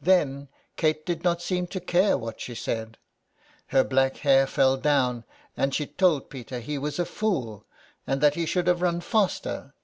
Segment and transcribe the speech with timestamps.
[0.00, 2.96] Then Kate did not seem to care what she said.
[3.66, 7.66] Her black hair fell down, and she told Peter he was a fool,
[8.06, 9.74] and that he should have run faster.